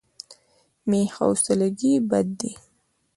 بې 0.89 1.01
حوصلګي 1.15 1.93
بد 2.09 2.27
دی. 2.39 2.51